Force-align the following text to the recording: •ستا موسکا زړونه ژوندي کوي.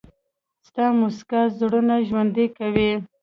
•ستا 0.67 0.85
موسکا 0.99 1.41
زړونه 1.59 1.95
ژوندي 2.07 2.45
کوي. 2.57 2.91